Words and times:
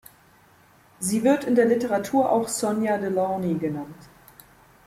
Sie 0.97 1.23
wird 1.23 1.43
in 1.43 1.53
der 1.53 1.65
Literatur 1.67 2.31
auch 2.31 2.47
Sonia 2.47 2.97
Delaunay 2.97 3.53
genannt. 3.53 4.09